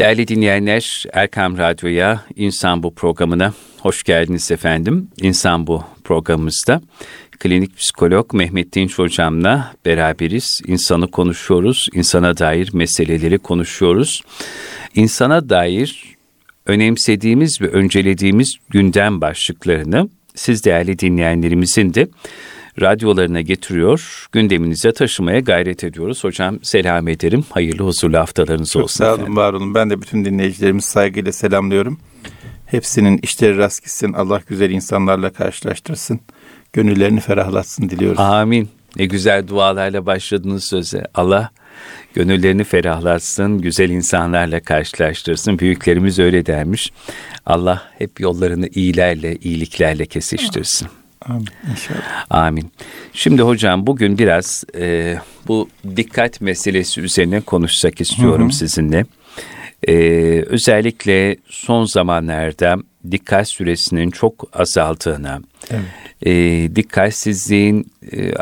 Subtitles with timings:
[0.00, 5.08] Değerli dinleyenler, Erkam Radyo'ya, İnsan Bu programına hoş geldiniz efendim.
[5.22, 6.80] İnsan Bu programımızda
[7.38, 10.60] klinik psikolog Mehmet Dinç hocamla beraberiz.
[10.66, 14.22] İnsanı konuşuyoruz, insana dair meseleleri konuşuyoruz.
[14.94, 16.04] İnsana dair
[16.66, 22.08] önemsediğimiz ve öncelediğimiz gündem başlıklarını siz değerli dinleyenlerimizin de
[22.80, 26.24] radyolarına getiriyor, gündeminize taşımaya gayret ediyoruz.
[26.24, 27.44] Hocam selam ederim.
[27.50, 28.96] Hayırlı huzurlu haftalarınız Çok olsun.
[28.98, 29.36] sağ olun, efendim.
[29.36, 29.74] var olun.
[29.74, 31.98] Ben de bütün dinleyicilerimizi saygıyla selamlıyorum.
[32.66, 34.12] Hepsinin işleri rast gitsin.
[34.12, 36.20] Allah güzel insanlarla karşılaştırsın.
[36.72, 38.20] Gönüllerini ferahlatsın diliyoruz.
[38.20, 38.68] Amin.
[38.96, 41.04] Ne güzel dualarla başladınız söze.
[41.14, 41.50] Allah
[42.14, 45.58] gönüllerini ferahlatsın, güzel insanlarla karşılaştırsın.
[45.58, 46.92] Büyüklerimiz öyle dermiş.
[47.46, 50.88] Allah hep yollarını iyilerle, iyiliklerle kesiştirsin.
[51.26, 52.26] Amin inşallah.
[52.30, 52.72] Amin.
[53.12, 55.16] Şimdi hocam bugün biraz e,
[55.48, 59.04] bu dikkat meselesi üzerine konuşsak istiyorum sizinle.
[59.88, 59.94] E,
[60.46, 62.76] özellikle son zamanlarda
[63.10, 65.40] dikkat süresinin çok azaldığına,
[65.70, 65.82] Evet.
[66.26, 66.32] e,
[66.76, 68.32] dikkatsizliğin e,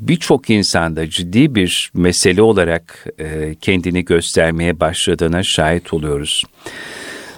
[0.00, 6.44] birçok insanda ciddi bir mesele olarak e, kendini göstermeye başladığına şahit oluyoruz.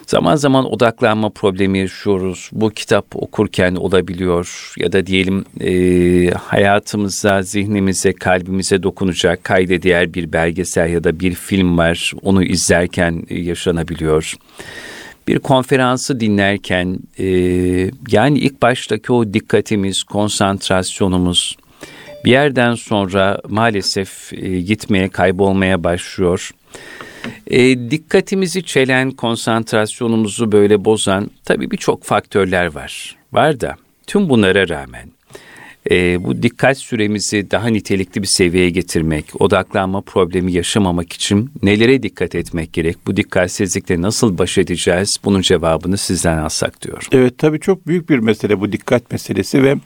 [0.09, 2.51] Zaman zaman odaklanma problemi yaşıyoruz.
[2.53, 10.33] Bu kitap okurken olabiliyor ya da diyelim e, hayatımıza, zihnimize, kalbimize dokunacak kayda değer bir
[10.33, 12.13] belgesel ya da bir film var.
[12.23, 14.35] Onu izlerken e, yaşanabiliyor.
[15.29, 17.27] Bir konferansı dinlerken e,
[18.11, 21.57] yani ilk baştaki o dikkatimiz, konsantrasyonumuz
[22.25, 26.51] bir yerden sonra maalesef e, gitmeye, kaybolmaya başlıyor.
[27.47, 33.17] E, dikkatimizi çelen, konsantrasyonumuzu böyle bozan tabii birçok faktörler var.
[33.33, 35.18] Var da tüm bunlara rağmen
[35.91, 42.35] e, bu dikkat süremizi daha nitelikli bir seviyeye getirmek, odaklanma problemi yaşamamak için nelere dikkat
[42.35, 42.97] etmek gerek?
[43.07, 45.17] Bu dikkatsizlikle nasıl baş edeceğiz?
[45.25, 47.09] Bunun cevabını sizden alsak diyorum.
[47.13, 49.77] Evet tabii çok büyük bir mesele bu dikkat meselesi ve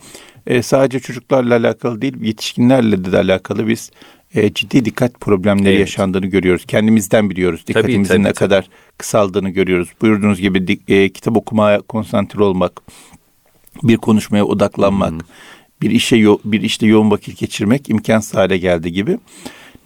[0.46, 3.90] e, sadece çocuklarla alakalı değil yetişkinlerle de alakalı biz
[4.34, 5.80] e, ciddi dikkat problemleri Evet.
[5.80, 6.64] yaşandığını görüyoruz.
[6.66, 7.64] Kendimizden biliyoruz.
[7.66, 8.34] Dikkatimizin tabii, ne tabii.
[8.34, 8.68] kadar
[8.98, 9.88] kısaldığını görüyoruz.
[10.00, 12.72] Buyurduğunuz gibi e, kitap okumaya konsantre olmak,
[13.82, 15.12] bir konuşmaya odaklanmak,
[15.82, 19.18] bir işe yo- bir işte yoğun vakit geçirmek imkansız hale geldi gibi.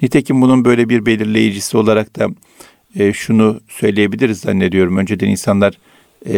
[0.03, 2.29] Nitekim bunun böyle bir belirleyicisi olarak da
[2.99, 4.97] e, şunu söyleyebiliriz zannediyorum.
[4.97, 5.75] Önceden insanlar
[6.29, 6.35] e,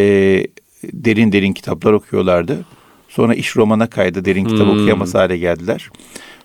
[0.92, 2.64] derin derin kitaplar okuyorlardı.
[3.08, 4.24] Sonra iş romana kaydı.
[4.24, 4.70] Derin kitap Hmm.
[4.70, 5.90] okuyamaz hale geldiler.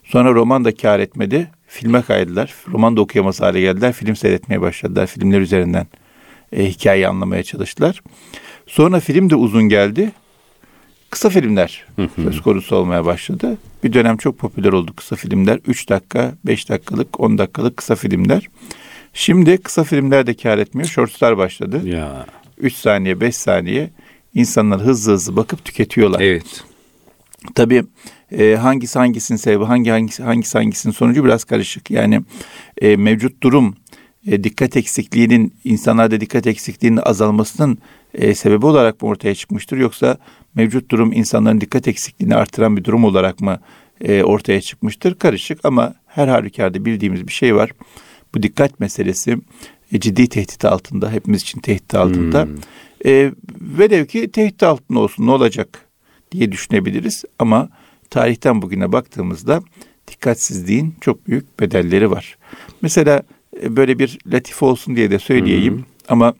[0.03, 1.47] Sonra roman da kar etmedi.
[1.67, 2.53] Filme kaydılar.
[2.71, 3.93] Roman da okuyamaz hale geldiler.
[3.93, 5.07] Film seyretmeye başladılar.
[5.07, 5.87] Filmler üzerinden
[6.51, 8.01] e, hikayeyi anlamaya çalıştılar.
[8.67, 10.11] Sonra film de uzun geldi.
[11.13, 11.85] Kısa filmler
[12.15, 13.57] söz konusu olmaya başladı.
[13.83, 15.59] Bir dönem çok popüler oldu kısa filmler.
[15.67, 18.47] 3 dakika, 5 dakikalık, 10 dakikalık kısa filmler.
[19.13, 20.89] Şimdi kısa filmler de kar etmiyor.
[20.89, 21.87] Shortslar başladı.
[21.87, 22.25] Ya
[22.57, 23.89] 3 saniye, 5 saniye
[24.33, 26.21] insanlar hızlı hızlı bakıp tüketiyorlar.
[26.21, 26.63] evet.
[27.55, 27.83] Tabii
[28.31, 31.91] e, hangisi hangisinin sebebi, hangi hangisi hangisi hangisinin sonucu biraz karışık.
[31.91, 32.21] Yani
[32.81, 33.75] e, mevcut durum
[34.27, 37.77] e, dikkat eksikliğinin insanlarda dikkat eksikliğinin azalmasının
[38.13, 40.17] e, sebebi olarak mı ortaya çıkmıştır yoksa
[40.55, 43.59] mevcut durum insanların dikkat eksikliğini artıran bir durum olarak mı
[44.01, 45.15] e, ortaya çıkmıştır?
[45.15, 47.71] Karışık ama her halükarda bildiğimiz bir şey var.
[48.35, 49.37] Bu dikkat meselesi
[49.91, 52.47] e, ciddi tehdit altında, hepimiz için tehdit altında.
[53.05, 55.89] E, velev ki tehdit altında olsun ne olacak
[56.31, 57.69] diye düşünebiliriz ama
[58.09, 59.61] tarihten bugüne baktığımızda
[60.07, 62.37] dikkatsizliğin çok büyük bedelleri var.
[62.81, 63.23] Mesela
[63.61, 66.33] böyle bir latife olsun diye de söyleyeyim ama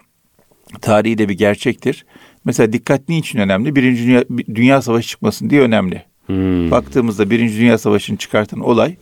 [0.82, 2.06] tarihi de bir gerçektir.
[2.46, 3.76] Mesela dikkat niçin önemli?
[3.76, 4.24] Birinci Dünya,
[4.56, 6.04] Dünya Savaşı çıkmasın diye önemli.
[6.26, 6.72] Hmm.
[6.72, 8.96] Baktığımızda Birinci Dünya Savaşı'nı çıkartan olay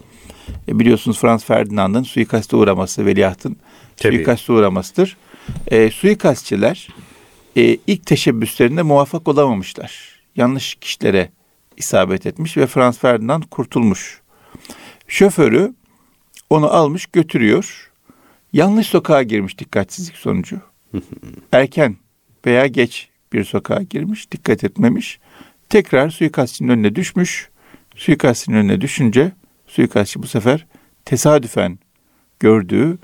[0.68, 3.58] e, biliyorsunuz Frans Ferdinand'ın suikaste uğraması, veliahtın
[3.98, 4.16] Tabii.
[4.16, 5.18] suikaste uğramasıdır.
[5.68, 6.88] E, suikastçiler
[7.56, 10.22] e, ilk teşebbüslerinde muvaffak olamamışlar.
[10.36, 11.32] Yanlış kişilere
[11.78, 14.22] isabet etmiş ve Frans Ferdinand kurtulmuş.
[15.08, 15.74] Şoförü
[16.50, 17.91] onu almış götürüyor.
[18.54, 20.62] Yanlış sokağa girmiş dikkatsizlik sonucu.
[21.52, 21.96] Erken
[22.46, 25.20] veya geç bir sokağa girmiş, dikkat etmemiş.
[25.70, 27.50] Tekrar suikastçının önüne düşmüş.
[27.96, 29.32] Suikastçının önüne düşünce
[29.68, 30.66] suikastçı bu sefer
[31.06, 31.80] tesadüfen
[32.40, 32.98] gördüğü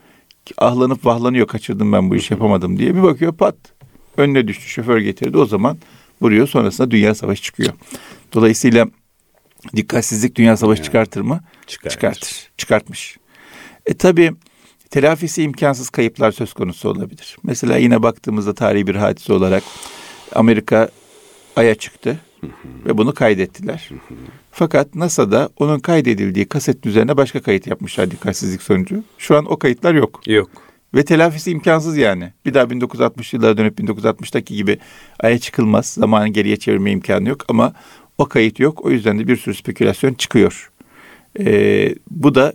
[0.57, 3.56] ahlanıp vahlanıyor kaçırdım ben bu işi yapamadım diye bir bakıyor pat
[4.18, 5.77] önüne düştü şoför getirdi o zaman
[6.21, 7.74] vuruyor sonrasında dünya savaşı çıkıyor.
[8.33, 8.88] Dolayısıyla
[9.75, 11.39] dikkatsizlik dünya savaşı çıkartır mı?
[11.68, 11.95] Çıkartır.
[11.95, 12.51] Çıkartır.
[12.57, 13.18] Çıkartmış.
[13.86, 14.33] E tabi
[14.89, 17.38] telafisi imkansız kayıplar söz konusu olabilir.
[17.44, 19.63] Mesela yine baktığımızda tarihi bir hadise olarak
[20.36, 20.89] Amerika
[21.56, 22.19] Ay'a çıktı
[22.86, 23.89] ve bunu kaydettiler.
[24.51, 29.04] Fakat NASA'da onun kaydedildiği kasetin üzerine başka kayıt yapmışlar dikkatsizlik sonucu.
[29.18, 30.22] Şu an o kayıtlar yok.
[30.28, 30.50] Yok.
[30.95, 32.33] Ve telafisi imkansız yani.
[32.45, 34.80] Bir daha 1960 yıllara dönüp 1960'taki gibi
[35.19, 35.86] aya çıkılmaz.
[35.86, 37.74] Zamanı geriye çevirme imkanı yok ama
[38.18, 38.86] o kayıt yok.
[38.86, 40.72] O yüzden de bir sürü spekülasyon çıkıyor.
[41.40, 42.54] Ee, bu da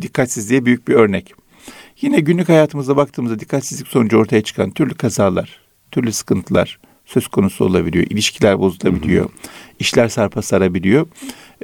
[0.00, 1.34] dikkatsizliğe büyük bir örnek.
[2.02, 5.60] Yine günlük hayatımızda baktığımızda dikkatsizlik sonucu ortaya çıkan türlü kazalar,
[5.90, 8.06] türlü sıkıntılar söz konusu olabiliyor.
[8.10, 9.24] İlişkiler bozulabiliyor.
[9.24, 9.32] Hı hı.
[9.78, 11.06] işler sarpa sarabiliyor.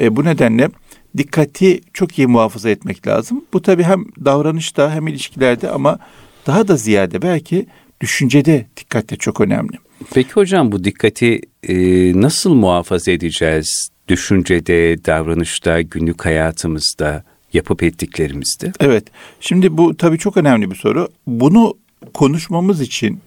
[0.00, 0.68] E, bu nedenle
[1.16, 3.44] dikkati çok iyi muhafaza etmek lazım.
[3.52, 5.98] Bu tabii hem davranışta hem ilişkilerde ama
[6.46, 7.66] daha da ziyade belki
[8.00, 9.76] düşüncede dikkat de çok önemli.
[10.14, 11.74] Peki hocam bu dikkati e,
[12.20, 13.88] nasıl muhafaza edeceğiz?
[14.08, 18.72] Düşüncede, davranışta, günlük hayatımızda, yapıp ettiklerimizde?
[18.80, 19.04] Evet.
[19.40, 21.08] Şimdi bu tabii çok önemli bir soru.
[21.26, 21.74] Bunu
[22.14, 23.20] konuşmamız için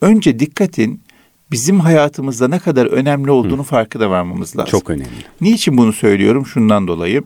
[0.00, 1.00] önce dikkatin
[1.50, 3.62] bizim hayatımızda ne kadar önemli olduğunu Hı.
[3.62, 4.70] farkına varmamız lazım.
[4.70, 5.08] Çok önemli.
[5.40, 6.46] Niçin bunu söylüyorum?
[6.46, 7.22] Şundan dolayı.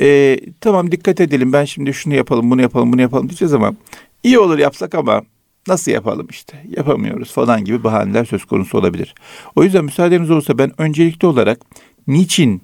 [0.00, 3.74] Ee, tamam dikkat edelim ben şimdi şunu yapalım bunu yapalım bunu yapalım diyeceğiz ama
[4.22, 5.22] iyi olur yapsak ama
[5.68, 9.14] nasıl yapalım işte yapamıyoruz falan gibi bahaneler söz konusu olabilir.
[9.56, 11.60] O yüzden müsaadeniz olursa ben öncelikli olarak
[12.06, 12.62] niçin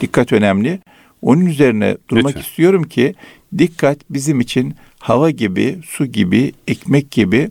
[0.00, 0.80] dikkat önemli?
[1.24, 2.40] Onun üzerine durmak Lütfen.
[2.40, 3.14] istiyorum ki
[3.58, 7.50] dikkat bizim için hava gibi, su gibi, ekmek gibi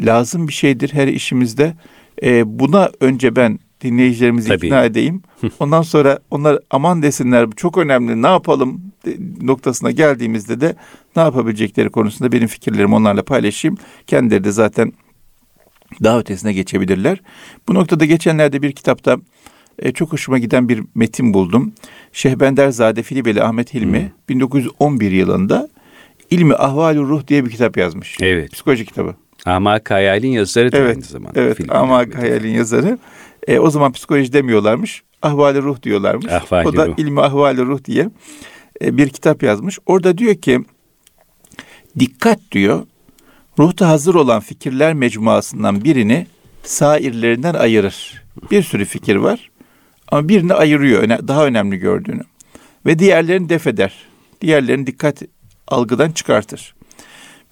[0.00, 1.74] lazım bir şeydir her işimizde.
[2.22, 4.66] Ee, buna önce ben dinleyicilerimizi Tabii.
[4.66, 5.22] ikna edeyim.
[5.60, 8.80] Ondan sonra onlar aman desinler bu çok önemli ne yapalım
[9.42, 10.76] noktasına geldiğimizde de
[11.16, 13.76] ne yapabilecekleri konusunda benim fikirlerimi onlarla paylaşayım.
[14.06, 14.92] Kendileri de zaten
[16.02, 17.20] daha ötesine geçebilirler.
[17.68, 19.16] Bu noktada geçenlerde bir kitapta
[19.78, 21.72] e, çok hoşuma giden bir metin buldum.
[22.12, 24.10] Şehbenderzade Filibeli Ahmet Hilmi hmm.
[24.28, 25.68] 1911 yılında
[26.30, 28.16] İlmi Ahvalü Ruh diye bir kitap yazmış.
[28.20, 28.52] Evet.
[28.52, 29.14] Psikoloji kitabı.
[29.46, 31.40] Amak Hayal'in yazarı evet, aynı zamanda.
[31.40, 32.98] Evet, Amak Hayal'in yazarı.
[33.48, 35.02] E, o zaman psikoloji demiyorlarmış.
[35.22, 36.32] Ahvali ruh diyorlarmış.
[36.32, 36.94] Ahvali o da ruh.
[36.96, 38.10] ilmi ahvali ruh diye
[38.82, 39.78] e, bir kitap yazmış.
[39.86, 40.64] Orada diyor ki
[41.98, 42.86] dikkat diyor
[43.58, 46.26] ruhta hazır olan fikirler mecmuasından birini
[46.62, 48.22] sairlerinden ayırır.
[48.50, 49.50] Bir sürü fikir var
[50.12, 52.22] ama birini ayırıyor daha önemli gördüğünü.
[52.86, 53.92] Ve diğerlerini def eder.
[54.40, 55.22] Diğerlerini dikkat
[55.68, 56.74] algıdan çıkartır.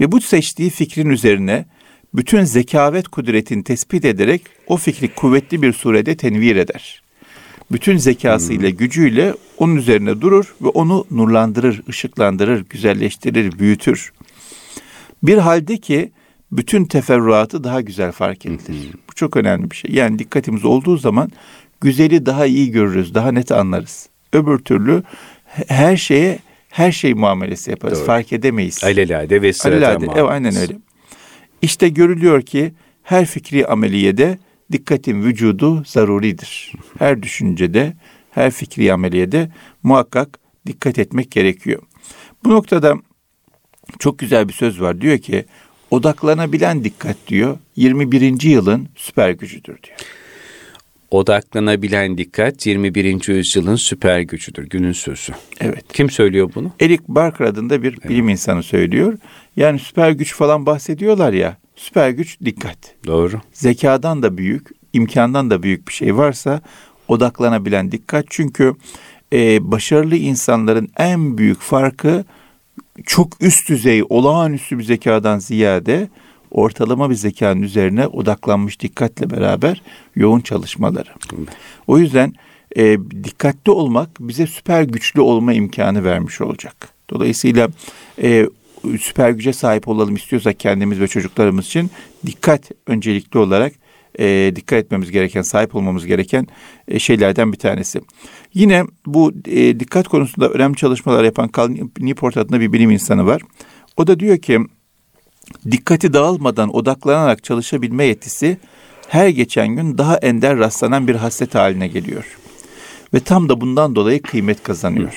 [0.01, 1.65] Ve bu seçtiği fikrin üzerine
[2.15, 7.03] bütün zekavet kudretini tespit ederek o fikri kuvvetli bir surede tenvir eder.
[7.73, 8.77] Bütün zekasıyla, hmm.
[8.77, 14.13] gücüyle onun üzerine durur ve onu nurlandırır, ışıklandırır, güzelleştirir, büyütür.
[15.23, 16.13] Bir halde ki
[16.53, 18.93] bütün teferruatı daha güzel fark edilir.
[18.93, 19.01] Hmm.
[19.11, 19.91] Bu çok önemli bir şey.
[19.91, 21.31] Yani dikkatimiz olduğu zaman
[21.81, 24.09] güzeli daha iyi görürüz, daha net anlarız.
[24.33, 25.03] Öbür türlü
[25.67, 26.39] her şeye
[26.71, 27.99] her şey muamelesi yaparız.
[27.99, 28.07] Doğru.
[28.07, 28.85] Fark edemeyiz.
[28.85, 30.77] Alelade ve sıradan Alelade, evet, aynen öyle.
[31.63, 34.39] İşte görülüyor ki her fikri ameliyede
[34.73, 36.73] dikkatin vücudu zaruridir.
[36.99, 37.93] Her düşüncede,
[38.31, 39.51] her fikri ameliyede
[39.83, 41.83] muhakkak dikkat etmek gerekiyor.
[42.45, 42.95] Bu noktada
[43.99, 45.01] çok güzel bir söz var.
[45.01, 45.45] Diyor ki
[45.91, 48.43] odaklanabilen dikkat diyor 21.
[48.43, 49.99] yılın süper gücüdür diyor.
[51.11, 53.29] Odaklanabilen dikkat 21.
[53.29, 54.69] yüzyılın süper gücüdür.
[54.69, 55.33] Günün sözü.
[55.61, 55.85] Evet.
[55.93, 56.73] Kim söylüyor bunu?
[56.81, 58.33] Eric Barker adında bir bilim evet.
[58.33, 59.19] insanı söylüyor.
[59.57, 61.57] Yani süper güç falan bahsediyorlar ya.
[61.77, 62.79] Süper güç dikkat.
[63.07, 63.41] Doğru.
[63.53, 66.61] Zekadan da büyük, imkandan da büyük bir şey varsa
[67.09, 68.25] odaklanabilen dikkat.
[68.31, 68.75] Çünkü
[69.33, 72.25] e, başarılı insanların en büyük farkı
[73.07, 76.09] çok üst düzey, olağanüstü bir zekadan ziyade
[76.51, 79.83] ortalama bir zekanın üzerine odaklanmış dikkatle beraber
[80.17, 81.11] yoğun çalışmaları.
[81.87, 82.33] O yüzden
[82.77, 86.89] e, dikkatli olmak bize süper güçlü olma imkanı vermiş olacak.
[87.11, 87.69] Dolayısıyla
[88.23, 88.49] e,
[89.01, 91.91] süper güce sahip olalım istiyorsak kendimiz ve çocuklarımız için
[92.27, 93.73] dikkat öncelikli olarak
[94.19, 96.47] e, dikkat etmemiz gereken, sahip olmamız gereken
[96.89, 98.01] e, şeylerden bir tanesi.
[98.55, 103.43] Yine bu e, dikkat konusunda önemli çalışmalar yapan Cal Newport adında bir bilim insanı var.
[103.97, 104.59] O da diyor ki
[105.71, 108.59] dikkati dağılmadan odaklanarak çalışabilme yetisi
[109.09, 112.37] her geçen gün daha ender rastlanan bir hasret haline geliyor.
[113.15, 115.17] Ve tam da bundan dolayı kıymet kazanıyor.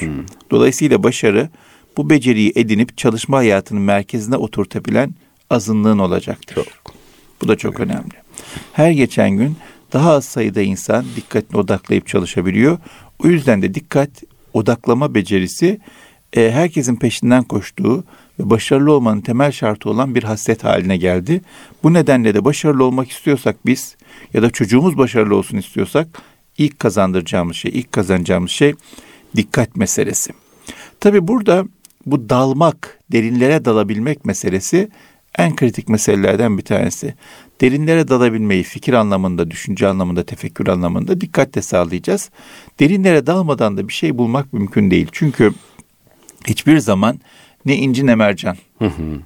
[0.51, 1.49] Dolayısıyla başarı
[1.97, 5.15] bu beceriyi edinip çalışma hayatının merkezine oturtabilen
[5.49, 6.55] azınlığın olacaktır.
[6.55, 6.93] Çok.
[7.41, 7.89] Bu da çok evet.
[7.89, 8.13] önemli.
[8.73, 9.57] Her geçen gün
[9.93, 12.77] daha az sayıda insan dikkatini odaklayıp çalışabiliyor.
[13.23, 14.09] O yüzden de dikkat
[14.53, 15.79] odaklama becerisi
[16.33, 18.03] e, herkesin peşinden koştuğu
[18.39, 21.41] ve başarılı olmanın temel şartı olan bir hasret haline geldi.
[21.83, 23.95] Bu nedenle de başarılı olmak istiyorsak biz
[24.33, 26.07] ya da çocuğumuz başarılı olsun istiyorsak
[26.57, 28.73] ilk kazandıracağımız şey, ilk kazanacağımız şey
[29.35, 30.33] dikkat meselesi.
[30.99, 31.65] Tabi burada
[32.05, 34.89] bu dalmak, derinlere dalabilmek meselesi
[35.37, 37.15] en kritik meselelerden bir tanesi.
[37.61, 42.29] Derinlere dalabilmeyi fikir anlamında, düşünce anlamında, tefekkür anlamında dikkatle sağlayacağız.
[42.79, 45.07] Derinlere dalmadan da bir şey bulmak mümkün değil.
[45.11, 45.53] Çünkü
[46.47, 47.19] hiçbir zaman
[47.65, 48.57] ne inci ne mercan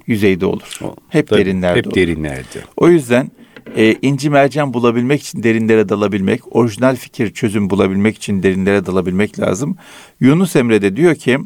[0.06, 0.78] yüzeyde olur.
[1.08, 1.94] Hep Tabii, derinlerde Hep olur.
[1.94, 2.58] derinlerde.
[2.76, 3.30] O yüzden
[3.76, 9.76] e, inci mercan bulabilmek için derinlere dalabilmek, orijinal fikir çözüm bulabilmek için derinlere dalabilmek lazım.
[10.20, 11.38] Yunus Emre de diyor ki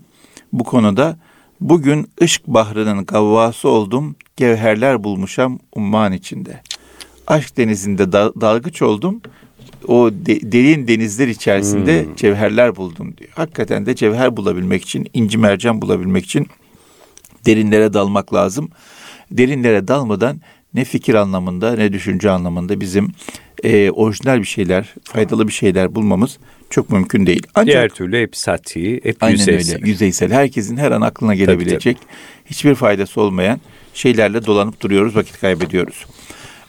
[0.52, 1.18] bu konuda
[1.60, 6.60] bugün ışk bahrının gavvası oldum, gevherler bulmuşam umman içinde.
[7.26, 9.20] Aşk denizinde da- dalgıç oldum,
[9.88, 13.30] o de- derin denizler içerisinde cevherler buldum diyor.
[13.34, 16.46] Hakikaten de cevher bulabilmek için, inci mercan bulabilmek için
[17.46, 18.70] derinlere dalmak lazım.
[19.30, 20.40] Derinlere dalmadan
[20.74, 23.12] ne fikir anlamında ne düşünce anlamında bizim
[23.62, 26.38] e, orijinal bir şeyler, faydalı bir şeyler bulmamız
[26.70, 27.46] çok mümkün değil.
[27.54, 29.76] Ancak Diğer türlü hep sati, hep aynen yüzeysel.
[29.76, 31.98] öyle yüzeysel herkesin her an aklına gelebilecek
[32.44, 33.60] hiçbir faydası olmayan
[33.94, 36.06] şeylerle dolanıp duruyoruz, vakit kaybediyoruz.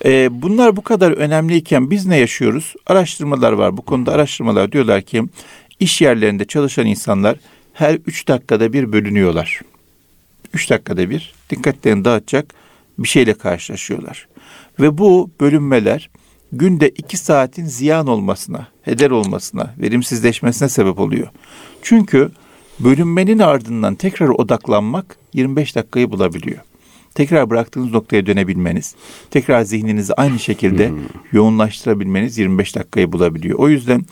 [0.05, 2.73] E, bunlar bu kadar önemliyken biz ne yaşıyoruz?
[2.87, 3.77] Araştırmalar var.
[3.77, 5.23] Bu konuda araştırmalar diyorlar ki
[5.79, 7.37] iş yerlerinde çalışan insanlar
[7.73, 9.61] her üç dakikada bir bölünüyorlar.
[10.53, 12.53] 3 dakikada bir dikkatlerini dağıtacak
[12.97, 14.27] bir şeyle karşılaşıyorlar.
[14.79, 16.09] Ve bu bölünmeler
[16.51, 21.27] günde 2 saatin ziyan olmasına, heder olmasına, verimsizleşmesine sebep oluyor.
[21.81, 22.31] Çünkü
[22.79, 26.59] bölünmenin ardından tekrar odaklanmak 25 dakikayı bulabiliyor.
[27.15, 28.95] Tekrar bıraktığınız noktaya dönebilmeniz,
[29.31, 30.91] tekrar zihninizi aynı şekilde
[31.31, 33.59] yoğunlaştırabilmeniz 25 dakikayı bulabiliyor.
[33.59, 34.05] O yüzden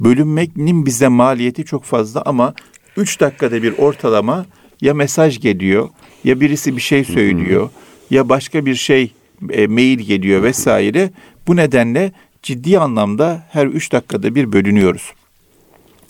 [0.00, 2.54] bölünmenin bize maliyeti çok fazla ama
[2.96, 4.46] 3 dakikada bir ortalama
[4.80, 5.88] ya mesaj geliyor
[6.24, 7.70] ya birisi bir şey söylüyor
[8.10, 9.12] ya başka bir şey
[9.50, 11.10] e, mail geliyor vesaire.
[11.46, 15.12] Bu nedenle ciddi anlamda her 3 dakikada bir bölünüyoruz.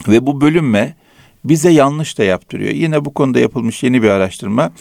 [0.08, 0.96] Ve bu bölünme
[1.44, 2.72] bize yanlış da yaptırıyor.
[2.72, 4.72] Yine bu konuda yapılmış yeni bir araştırma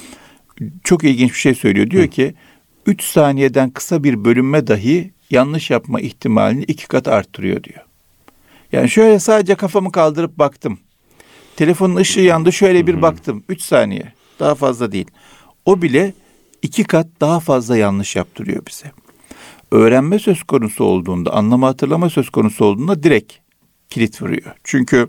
[0.83, 1.89] çok ilginç bir şey söylüyor.
[1.89, 2.33] Diyor ki
[2.85, 7.85] 3 saniyeden kısa bir bölünme dahi yanlış yapma ihtimalini iki kat arttırıyor diyor.
[8.71, 10.79] Yani şöyle sadece kafamı kaldırıp baktım.
[11.55, 13.43] Telefonun ışığı yandı şöyle bir baktım.
[13.49, 14.13] 3 saniye.
[14.39, 15.07] Daha fazla değil.
[15.65, 16.13] O bile
[16.61, 18.91] iki kat daha fazla yanlış yaptırıyor bize.
[19.71, 23.33] Öğrenme söz konusu olduğunda, anlama hatırlama söz konusu olduğunda direkt
[23.89, 24.55] kilit vuruyor.
[24.63, 25.07] Çünkü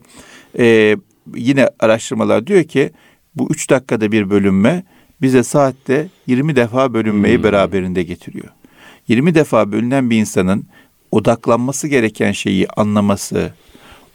[0.59, 0.97] e,
[1.35, 2.91] yine araştırmalar diyor ki
[3.35, 4.85] bu 3 dakikada bir bölünme
[5.23, 8.49] bize saatte 20 defa bölünmeyi beraberinde getiriyor.
[9.09, 10.67] 20 defa bölünen bir insanın
[11.11, 13.53] odaklanması gereken şeyi anlaması,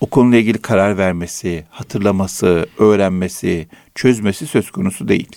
[0.02, 5.36] o konuyla ilgili karar vermesi, hatırlaması, öğrenmesi, çözmesi söz konusu değil.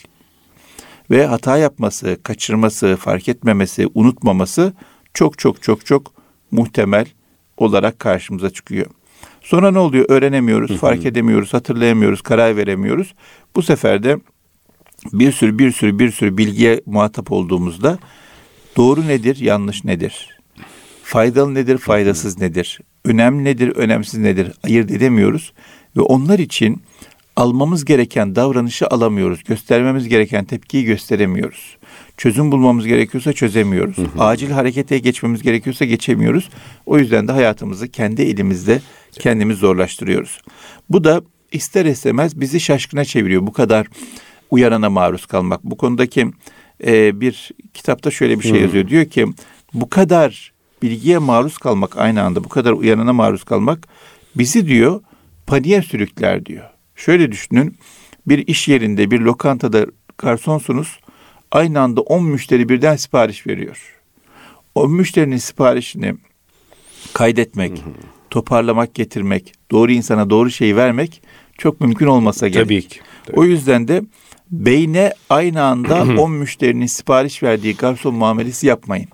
[1.10, 4.72] Ve hata yapması, kaçırması, fark etmemesi, unutmaması
[5.14, 6.12] çok çok çok çok
[6.50, 7.06] muhtemel
[7.56, 8.86] olarak karşımıza çıkıyor.
[9.40, 10.06] Sonra ne oluyor?
[10.08, 13.14] Öğrenemiyoruz, fark edemiyoruz, hatırlayamıyoruz, karar veremiyoruz.
[13.56, 14.18] Bu sefer de
[15.12, 17.98] bir sürü bir sürü bir sürü bilgiye muhatap olduğumuzda
[18.76, 20.38] doğru nedir, yanlış nedir?
[21.02, 22.80] Faydalı nedir, faydasız nedir?
[23.04, 24.52] Önemli nedir, önemsiz nedir?
[24.62, 25.52] Ayırt edemiyoruz
[25.96, 26.82] ve onlar için
[27.36, 29.44] almamız gereken davranışı alamıyoruz.
[29.44, 31.76] Göstermemiz gereken tepkiyi gösteremiyoruz.
[32.16, 33.96] Çözüm bulmamız gerekiyorsa çözemiyoruz.
[34.18, 36.48] Acil harekete geçmemiz gerekiyorsa geçemiyoruz.
[36.86, 38.80] O yüzden de hayatımızı kendi elimizde
[39.12, 40.40] kendimiz zorlaştırıyoruz.
[40.90, 43.46] Bu da ister istemez bizi şaşkına çeviriyor.
[43.46, 43.86] Bu kadar
[44.50, 45.64] uyarana maruz kalmak.
[45.64, 46.30] Bu konudaki
[46.86, 48.88] e, bir kitapta şöyle bir şey yazıyor.
[48.88, 49.26] Diyor ki
[49.74, 50.53] bu kadar
[50.84, 53.88] bilgiye maruz kalmak aynı anda bu kadar uyanana maruz kalmak
[54.36, 55.00] bizi diyor
[55.46, 56.64] paniğe sürükler diyor.
[56.96, 57.76] Şöyle düşünün
[58.26, 59.86] bir iş yerinde bir lokantada
[60.18, 60.98] garsonsunuz
[61.50, 64.00] aynı anda 10 müşteri birden sipariş veriyor.
[64.74, 66.14] O müşterinin siparişini
[67.12, 67.82] kaydetmek,
[68.30, 71.22] toparlamak, getirmek, doğru insana doğru şeyi vermek
[71.58, 72.64] çok mümkün olmasa gerek.
[72.64, 73.00] Tabii ki.
[73.26, 73.40] Tabii.
[73.40, 74.02] O yüzden de
[74.50, 79.08] beyne aynı anda 10 müşterinin sipariş verdiği garson muamelesi yapmayın.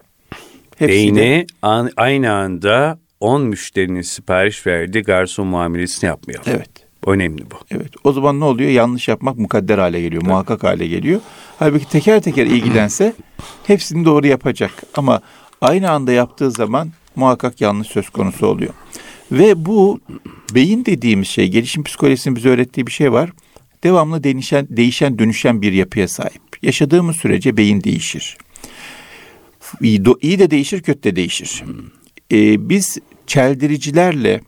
[0.81, 6.47] Hepsine- Beyne an- aynı anda 10 müşterinin sipariş verdiği garson muamelesini yapmayalım.
[6.51, 6.71] Evet.
[7.07, 7.55] Önemli bu.
[7.71, 7.89] Evet.
[8.05, 8.71] O zaman ne oluyor?
[8.71, 11.21] Yanlış yapmak mukadder hale geliyor, muhakkak hale geliyor.
[11.59, 13.13] Halbuki teker teker ilgilense
[13.67, 14.71] hepsini doğru yapacak.
[14.95, 15.21] Ama
[15.61, 18.75] aynı anda yaptığı zaman muhakkak yanlış söz konusu oluyor.
[19.33, 20.01] Ve bu
[20.55, 23.31] beyin dediğimiz şey, gelişim psikolojisinin bize öğrettiği bir şey var.
[23.85, 26.43] Devamlı değişen, değişen, dönüşen bir yapıya sahip.
[26.63, 28.39] Yaşadığımız sürece beyin değişir.
[29.81, 30.05] İyi,
[30.39, 31.65] de değişir, kötü de değişir.
[32.33, 34.41] Ee, biz çeldiricilerle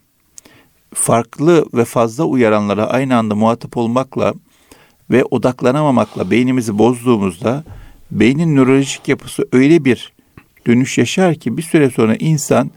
[0.95, 4.35] farklı ve fazla uyaranlara aynı anda muhatap olmakla
[5.11, 7.65] ve odaklanamamakla beynimizi bozduğumuzda
[8.11, 10.13] beynin nörolojik yapısı öyle bir
[10.67, 12.71] dönüş yaşar ki bir süre sonra insan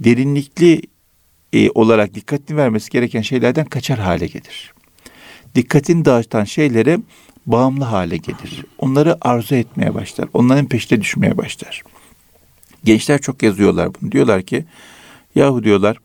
[0.00, 0.82] derinlikli
[1.52, 4.74] e, olarak dikkatini vermesi gereken şeylerden kaçar hale gelir.
[5.54, 6.98] Dikkatini dağıtan şeylere
[7.46, 8.64] bağımlı hale gelir.
[8.78, 10.28] Onları arzu etmeye başlar.
[10.34, 11.82] Onların peşine düşmeye başlar.
[12.84, 14.12] Gençler çok yazıyorlar bunu.
[14.12, 14.64] Diyorlar ki
[15.34, 15.96] yahu diyorlar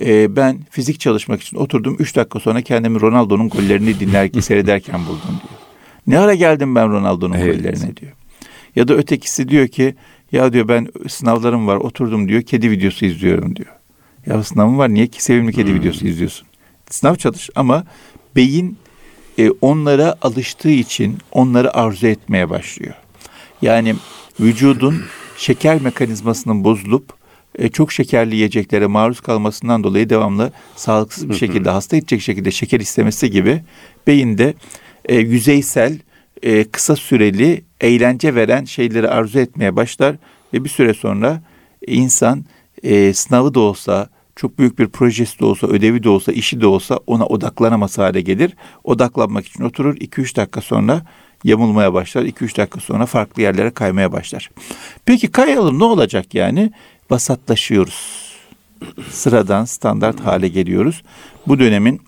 [0.00, 5.20] e, ben fizik çalışmak için oturdum 3 dakika sonra kendimi Ronaldo'nun gollerini dinlerken seyrederken buldum
[5.28, 5.60] diyor.
[6.06, 7.56] Ne ara geldim ben Ronaldo'nun Evet.
[7.56, 8.12] gollerine diyor.
[8.76, 9.94] Ya da ötekisi diyor ki
[10.32, 13.68] ya diyor ben sınavlarım var oturdum diyor kedi videosu izliyorum diyor.
[14.26, 16.46] Ya sınavın var niye ki sevimli kedi videosu izliyorsun?
[16.90, 17.84] Sınav çalış ama
[18.36, 18.76] beyin
[19.38, 22.94] e, onlara alıştığı için onları arzu etmeye başlıyor.
[23.62, 23.94] Yani
[24.40, 25.02] vücudun
[25.36, 27.12] şeker mekanizmasının bozulup
[27.58, 32.80] e, çok şekerli yiyeceklere maruz kalmasından dolayı devamlı sağlıksız bir şekilde hasta edecek şekilde şeker
[32.80, 33.62] istemesi gibi
[34.06, 34.54] beyinde
[35.04, 35.98] e, yüzeysel
[36.42, 40.16] e, kısa süreli eğlence veren şeyleri arzu etmeye başlar
[40.54, 41.42] ve bir süre sonra
[41.86, 42.44] insan
[42.82, 46.66] e, sınavı da olsa çok büyük bir projesi de olsa, ödevi de olsa, işi de
[46.66, 48.56] olsa ona odaklanamaz hale gelir.
[48.84, 49.96] Odaklanmak için oturur.
[49.96, 51.02] 2-3 dakika sonra
[51.44, 52.22] yamulmaya başlar.
[52.22, 54.50] 2-3 dakika sonra farklı yerlere kaymaya başlar.
[55.04, 56.72] Peki kayalım ne olacak yani?
[57.10, 58.22] Vasatlaşıyoruz.
[59.10, 61.02] Sıradan standart hale geliyoruz.
[61.46, 62.00] Bu dönemin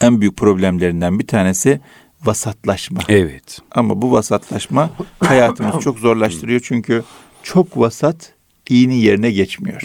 [0.00, 1.80] en büyük problemlerinden bir tanesi
[2.24, 3.00] vasatlaşma.
[3.08, 3.58] Evet.
[3.70, 4.90] Ama bu vasatlaşma
[5.20, 7.04] hayatımızı çok zorlaştırıyor çünkü
[7.42, 8.32] çok vasat
[8.68, 9.82] iyinin yerine geçmiyor.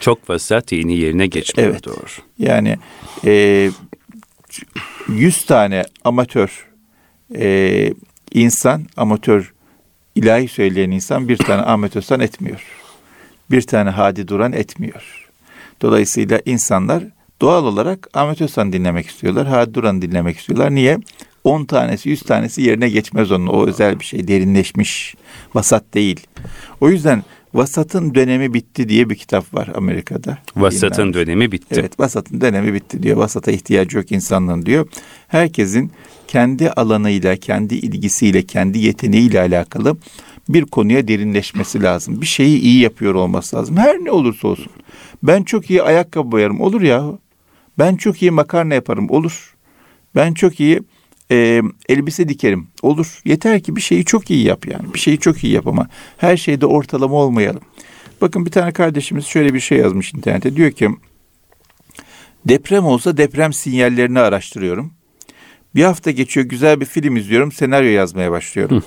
[0.00, 1.84] Çok vasat yeni yerine geçmiyor Evet.
[1.84, 2.06] doğru.
[2.38, 2.76] Yani
[3.24, 3.70] e,
[5.08, 6.68] 100 tane amatör
[7.36, 7.92] e,
[8.32, 9.52] insan, amatör
[10.14, 12.64] ilahi söyleyen insan bir tane amatör san etmiyor.
[13.50, 15.28] Bir tane hadi duran etmiyor.
[15.82, 17.04] Dolayısıyla insanlar
[17.40, 19.46] doğal olarak amatör san dinlemek istiyorlar.
[19.46, 20.74] Hadi duran dinlemek istiyorlar.
[20.74, 20.98] Niye?
[21.44, 23.46] 10 tanesi 100 tanesi yerine geçmez onun.
[23.46, 24.28] O özel bir şey.
[24.28, 25.14] Derinleşmiş.
[25.54, 26.26] Vasat değil.
[26.80, 27.22] O yüzden
[27.54, 30.38] Vasat'ın dönemi bitti diye bir kitap var Amerika'da.
[30.56, 31.14] Vasatın Yayınlanmış.
[31.26, 31.76] dönemi bitti.
[31.78, 33.16] Evet vasatın dönemi bitti diyor.
[33.16, 34.88] Vasata ihtiyacı yok insanlığın diyor.
[35.28, 35.92] Herkesin
[36.28, 39.96] kendi alanıyla, kendi ilgisiyle, kendi yeteneğiyle alakalı
[40.48, 42.20] bir konuya derinleşmesi lazım.
[42.20, 43.76] Bir şeyi iyi yapıyor olması lazım.
[43.76, 44.72] Her ne olursa olsun.
[45.22, 46.60] Ben çok iyi ayakkabı boyarım.
[46.60, 47.04] Olur ya.
[47.78, 49.10] Ben çok iyi makarna yaparım.
[49.10, 49.54] Olur.
[50.14, 50.80] Ben çok iyi
[51.30, 52.68] e, elbise dikerim.
[52.82, 53.20] Olur.
[53.24, 54.94] Yeter ki bir şeyi çok iyi yap yani.
[54.94, 57.62] Bir şeyi çok iyi yap ama her şeyde ortalama olmayalım.
[58.20, 60.56] Bakın bir tane kardeşimiz şöyle bir şey yazmış internete.
[60.56, 60.90] Diyor ki
[62.44, 64.92] deprem olsa deprem sinyallerini araştırıyorum.
[65.74, 67.52] Bir hafta geçiyor güzel bir film izliyorum.
[67.52, 68.84] Senaryo yazmaya başlıyorum.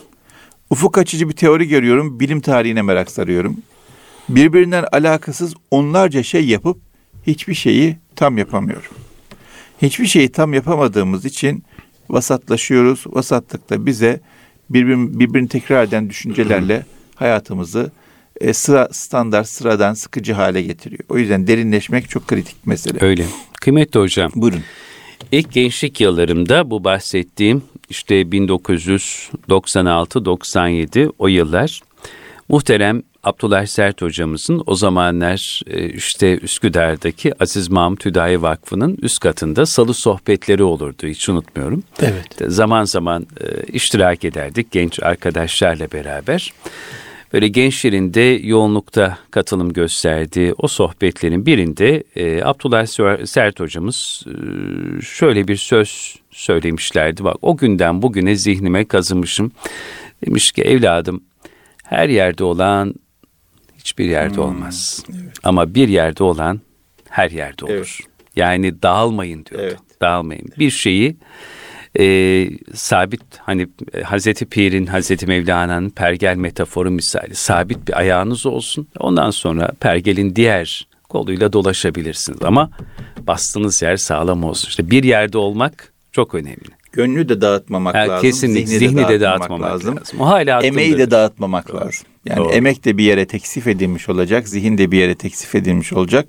[0.69, 2.19] Ufuk açıcı bir teori görüyorum.
[2.19, 3.57] Bilim tarihine merak sarıyorum.
[4.29, 6.77] Birbirinden alakasız onlarca şey yapıp
[7.27, 8.91] hiçbir şeyi tam yapamıyorum.
[9.81, 11.63] Hiçbir şeyi tam yapamadığımız için
[12.13, 13.03] vasatlaşıyoruz.
[13.07, 14.19] Vasatlıkta bize
[14.69, 17.91] birbirini, birbirini tekrar eden düşüncelerle hayatımızı
[18.41, 21.03] e, sıra standart sıradan sıkıcı hale getiriyor.
[21.09, 22.97] O yüzden derinleşmek çok kritik mesele.
[23.01, 23.25] Öyle.
[23.61, 24.31] Kıymetli hocam.
[24.35, 24.61] Buyurun.
[25.31, 31.81] İlk gençlik yıllarımda bu bahsettiğim işte 1996-97 o yıllar
[32.49, 39.65] muhterem Abdullah Sert hocamızın o zamanlar e, işte Üsküdar'daki Aziz Mahmut Hüdayi Vakfı'nın üst katında
[39.65, 41.83] salı sohbetleri olurdu hiç unutmuyorum.
[42.01, 42.53] Evet.
[42.53, 46.53] Zaman zaman e, iştirak ederdik genç arkadaşlarla beraber.
[47.33, 52.85] Böyle gençlerin de yoğunlukta katılım gösterdiği o sohbetlerin birinde e, Abdullah
[53.25, 54.25] Sert hocamız
[55.01, 57.23] şöyle bir söz söylemişlerdi.
[57.23, 59.51] Bak o günden bugüne zihnime kazımışım.
[60.25, 61.23] Demiş ki evladım
[61.83, 62.93] her yerde olan
[63.83, 65.05] hiçbir yerde olmaz.
[65.43, 66.61] Ama bir yerde olan
[67.09, 67.73] her yerde olur.
[67.73, 67.99] Evet.
[68.35, 69.65] Yani dağılmayın diyordu.
[69.67, 69.79] Evet.
[70.01, 70.45] Dağılmayın.
[70.59, 71.17] Bir şeyi
[71.99, 72.05] e,
[72.73, 78.87] sabit hani e, Hazreti Pir'in Hazreti Mevlana'nın pergel metaforu misali sabit bir ayağınız olsun.
[78.99, 82.69] Ondan sonra pergelin diğer koluyla dolaşabilirsiniz ama
[83.27, 84.69] bastığınız yer sağlam olsun.
[84.69, 86.69] İşte bir yerde olmak çok önemli.
[86.91, 88.21] Gönlü de dağıtmamak Ha, lazım.
[88.21, 89.97] kesinlikle zihni, de dağıtmamak lazım.
[90.19, 92.07] O hala Emeği de dağıtmamak lazım.
[92.25, 92.51] Yani Doğru.
[92.51, 96.27] emek de bir yere teksif edilmiş olacak, zihin de bir yere teksif edilmiş olacak,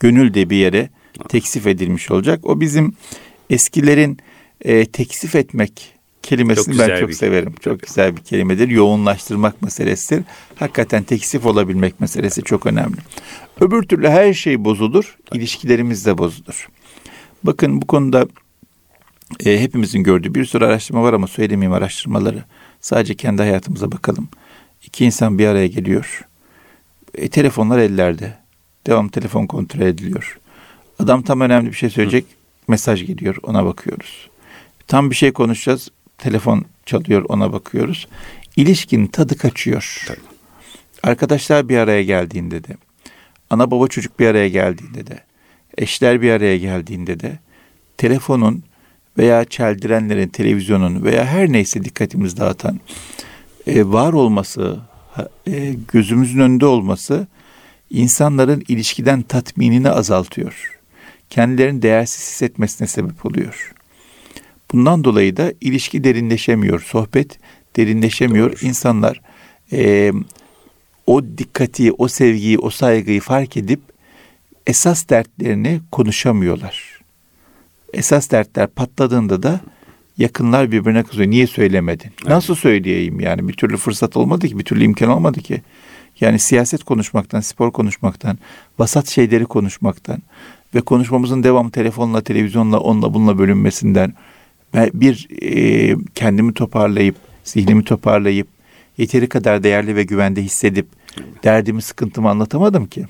[0.00, 0.88] gönül de bir yere
[1.28, 2.46] teksif edilmiş olacak.
[2.46, 2.92] O bizim
[3.50, 4.18] eskilerin
[4.60, 7.54] e, teksif etmek kelimesini Çok ben çok severim.
[7.60, 8.68] Çok güzel bir kelimedir.
[8.68, 10.24] Yoğunlaştırmak meselesidir.
[10.54, 12.96] Hakikaten teksif olabilmek meselesi çok önemli.
[13.60, 16.68] Öbür türlü her şey bozulur, ilişkilerimiz de bozulur.
[17.44, 18.26] Bakın bu konuda
[19.46, 22.44] e, hepimizin gördüğü bir sürü araştırma var ama söylemeyeyim araştırmaları.
[22.80, 24.28] Sadece kendi hayatımıza bakalım.
[24.84, 26.28] İki insan bir araya geliyor.
[27.14, 28.36] E, telefonlar ellerde.
[28.86, 30.38] Devam telefon kontrol ediliyor.
[30.98, 32.24] Adam tam önemli bir şey söyleyecek.
[32.68, 34.30] Mesaj geliyor ona bakıyoruz.
[34.86, 35.88] Tam bir şey konuşacağız.
[36.18, 38.08] Telefon çalıyor ona bakıyoruz.
[38.56, 40.06] İlişkinin tadı kaçıyor.
[41.02, 42.76] Arkadaşlar bir araya geldiğinde de,
[43.50, 45.20] ana baba çocuk bir araya geldiğinde de,
[45.78, 47.38] eşler bir araya geldiğinde de
[47.96, 48.62] telefonun
[49.18, 52.80] veya çeldirenlerin, televizyonun veya her neyse dikkatimizi dağıtan
[53.66, 54.78] e, var olması,
[55.46, 57.26] e, gözümüzün önünde olması
[57.90, 60.80] insanların ilişkiden tatminini azaltıyor.
[61.30, 63.72] Kendilerini değersiz hissetmesine sebep oluyor.
[64.72, 67.38] Bundan dolayı da ilişki derinleşemiyor, sohbet
[67.76, 68.50] derinleşemiyor.
[68.52, 68.66] Doğru.
[68.66, 69.20] İnsanlar
[69.72, 70.12] e,
[71.06, 73.80] o dikkati, o sevgiyi, o saygıyı fark edip
[74.66, 77.00] esas dertlerini konuşamıyorlar.
[77.92, 79.60] Esas dertler patladığında da
[80.18, 81.30] yakınlar birbirine kızıyor.
[81.30, 82.10] Niye söylemedin?
[82.20, 82.28] Evet.
[82.28, 83.48] Nasıl söyleyeyim yani?
[83.48, 85.62] Bir türlü fırsat olmadı ki, bir türlü imkan olmadı ki.
[86.20, 88.38] Yani siyaset konuşmaktan, spor konuşmaktan,
[88.78, 90.18] vasat şeyleri konuşmaktan
[90.74, 94.14] ve konuşmamızın devamı telefonla, televizyonla, onunla bununla bölünmesinden
[94.74, 98.48] bir e, kendimi toparlayıp, zihnimi toparlayıp,
[98.98, 100.86] yeteri kadar değerli ve güvende hissedip
[101.44, 103.06] derdimi, sıkıntımı anlatamadım ki.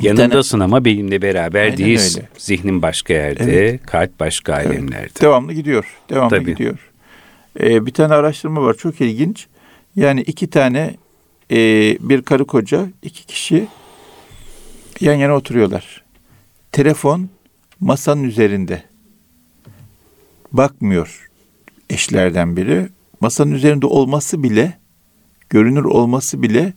[0.00, 0.64] Yanındasın tane...
[0.64, 2.20] ama benimle beraber Aynen değilsin.
[2.20, 2.28] Öyle.
[2.38, 3.86] Zihnin başka yerde, evet.
[3.86, 4.70] kalp başka evet.
[4.70, 5.20] alemlerde.
[5.20, 6.50] Devamlı gidiyor, devamlı Tabii.
[6.50, 6.90] gidiyor.
[7.60, 9.46] Ee, bir tane araştırma var, çok ilginç.
[9.96, 10.96] Yani iki tane
[11.50, 11.56] e,
[12.00, 13.66] bir karı koca, iki kişi
[15.00, 16.04] yan yana oturuyorlar.
[16.72, 17.28] Telefon
[17.80, 18.82] masanın üzerinde.
[20.52, 21.28] Bakmıyor
[21.90, 22.88] eşlerden biri.
[23.20, 24.78] Masanın üzerinde olması bile,
[25.50, 26.72] görünür olması bile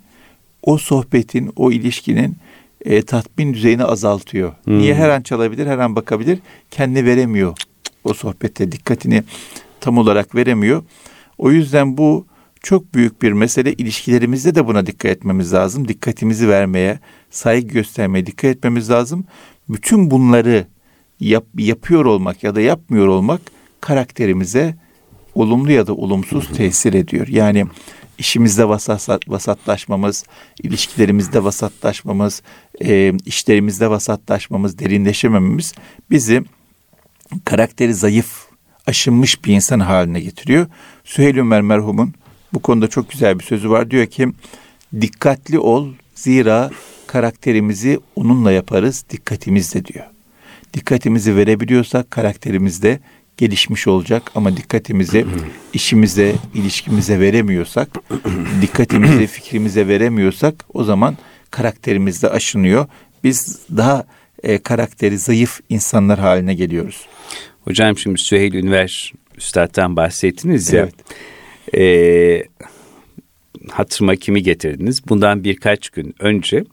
[0.62, 2.38] o sohbetin, o ilişkinin
[2.88, 4.54] e, tatmin düzeyini azaltıyor.
[4.64, 4.80] Hmm.
[4.80, 6.40] Niye her an çalabilir, her an bakabilir,
[6.72, 7.54] kendi veremiyor
[8.04, 9.24] o sohbette dikkatini
[9.80, 10.84] tam olarak veremiyor.
[11.38, 12.26] O yüzden bu
[12.64, 13.74] çok büyük bir mesele.
[13.74, 15.88] İlişkilerimizde de buna dikkat etmemiz lazım.
[15.88, 19.26] Dikkatimizi vermeye, saygı göstermeye dikkat etmemiz lazım.
[19.70, 20.68] Bütün bunları
[21.20, 23.42] yap, yapıyor olmak ya da yapmıyor olmak
[23.82, 24.76] karakterimize
[25.36, 27.28] olumlu ya da olumsuz tesir ediyor.
[27.28, 27.66] Yani
[28.18, 30.24] işimizde vasat, vasatlaşmamız,
[30.64, 32.42] ilişkilerimizde vasatlaşmamız,
[32.82, 35.74] e, işlerimizde vasatlaşmamız, derinleşemememiz
[36.12, 36.44] bizi
[37.46, 38.48] karakteri zayıf,
[38.88, 40.68] aşınmış bir insan haline getiriyor.
[41.04, 42.14] Süheyl Ömer merhumun
[42.54, 43.92] bu konuda çok güzel bir sözü var.
[43.92, 44.28] Diyor ki
[45.02, 46.72] dikkatli ol zira
[47.08, 50.06] karakterimizi onunla yaparız dikkatimizle diyor.
[50.74, 53.00] Dikkatimizi verebiliyorsak karakterimizde
[53.38, 55.26] gelişmiş olacak ama dikkatimizi
[55.74, 57.90] işimize, ilişkimize veremiyorsak,
[58.62, 61.18] dikkatimizi fikrimize veremiyorsak o zaman
[61.52, 62.86] karakterimiz de aşınıyor.
[63.24, 64.06] Biz daha
[64.44, 67.06] e, karakteri zayıf insanlar haline geliyoruz.
[67.62, 70.82] Hocam şimdi Süheyl Ünver Üstad'dan bahsettiniz ya.
[70.82, 70.94] Evet.
[71.78, 72.44] E,
[73.72, 75.08] hatırıma kimi getirdiniz?
[75.10, 76.64] Bundan birkaç gün önce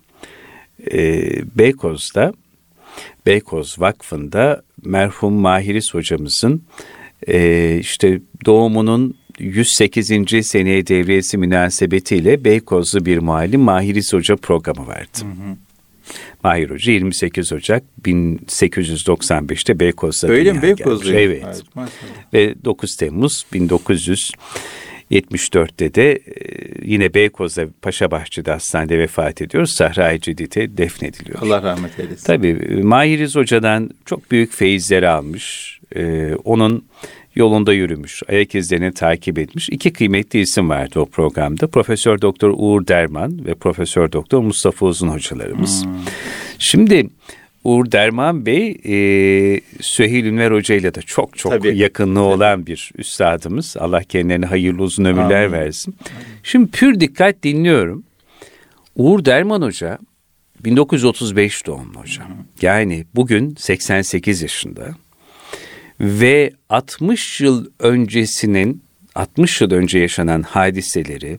[0.93, 1.23] e,
[1.59, 2.33] Beykoz'da
[3.27, 6.63] Beykoz Vakfı'nda merhum Mahiris hocamızın
[7.29, 10.47] e, işte doğumunun 108.
[10.47, 15.19] seneye devriyesi münasebetiyle Beykozlu bir muallim Mahiris Hoca programı vardı.
[15.21, 15.57] Hı hı.
[16.43, 21.13] Mahir Hoca 28 Ocak 1895'te Beykoz'da Öyle mi Beykoz'da?
[21.13, 21.43] Evet.
[21.45, 21.65] evet
[22.33, 24.33] Ve 9 Temmuz 1900
[25.15, 26.21] 74'te de e,
[26.83, 29.67] yine Beykoz'da Paşabahçe'de hastanede vefat ediyor.
[29.67, 31.39] Sahra-i Cedid'e defnediliyor.
[31.43, 32.27] Allah rahmet eylesin.
[32.27, 35.75] Tabii e, Mahiriz Hoca'dan çok büyük feyizleri almış.
[35.97, 36.85] Ee, onun
[37.35, 39.69] yolunda yürümüş, ayak izlerini takip etmiş.
[39.69, 41.67] İki kıymetli isim vardı o programda.
[41.67, 45.85] Profesör Doktor Uğur Derman ve Profesör Doktor Mustafa Uzun hocalarımız.
[45.85, 45.93] Hmm.
[46.59, 47.09] Şimdi
[47.65, 51.79] Uğur Derman Bey e, Süheyl Ünver Hoca ile de çok çok Tabii.
[51.79, 53.77] yakınlığı olan bir üstadımız.
[53.77, 55.53] Allah kendilerine hayırlı uzun ömürler Amin.
[55.53, 55.97] versin.
[56.43, 58.05] Şimdi pür dikkat dinliyorum.
[58.97, 59.99] Uğur Derman Hoca
[60.65, 62.29] 1935 doğumlu hocam.
[62.63, 64.95] Yani bugün 88 yaşında
[66.01, 68.83] ve 60 yıl öncesinin
[69.15, 71.37] 60 yıl önce yaşanan hadiseleri,